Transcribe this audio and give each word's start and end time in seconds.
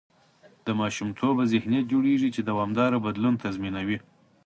د 0.65 0.67
ماشومتوبه 0.81 1.43
ذهنیت 1.53 1.85
جوړېږي، 1.93 2.29
چې 2.35 2.41
دوامداره 2.49 3.03
بدلون 3.05 3.35
تضمینوي. 3.43 3.97